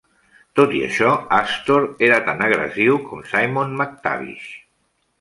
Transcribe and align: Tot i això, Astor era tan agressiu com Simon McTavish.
Tot 0.59 0.71
i 0.77 0.79
això, 0.85 1.11
Astor 1.41 1.87
era 2.09 2.19
tan 2.31 2.43
agressiu 2.49 3.01
com 3.13 3.25
Simon 3.37 3.81
McTavish. 3.81 4.53